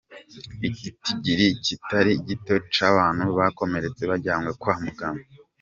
[0.67, 5.23] Igitigiri kitari gito c'abantu bakomeretse bajanywe kwa muganga.